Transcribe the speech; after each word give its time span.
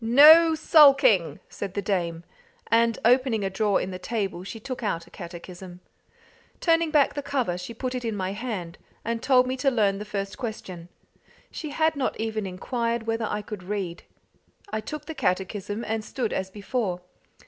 "No 0.03 0.55
sulking!" 0.55 1.39
said 1.47 1.75
the 1.75 1.81
dame; 1.83 2.23
and 2.71 2.97
opening 3.05 3.43
a 3.43 3.51
drawer 3.51 3.79
in 3.79 3.91
the 3.91 3.99
table, 3.99 4.43
she 4.43 4.59
took 4.59 4.81
out 4.81 5.05
a 5.05 5.11
catechism. 5.11 5.79
Turning 6.59 6.89
back 6.89 7.13
the 7.13 7.21
cover 7.21 7.55
she 7.55 7.75
put 7.75 7.93
it 7.93 8.03
in 8.03 8.15
my 8.15 8.31
hand, 8.31 8.79
and 9.05 9.21
told 9.21 9.45
me 9.45 9.55
to 9.57 9.69
learn 9.69 9.99
the 9.99 10.03
first 10.03 10.39
question. 10.39 10.89
She 11.51 11.69
had 11.69 11.95
not 11.95 12.19
even 12.19 12.47
inquired 12.47 13.05
whether 13.05 13.27
I 13.29 13.43
could 13.43 13.61
read. 13.61 14.01
I 14.73 14.81
took 14.81 15.05
the 15.05 15.13
catechism, 15.13 15.85
and 15.85 16.03
stood 16.03 16.33
as 16.33 16.49
before. 16.49 17.01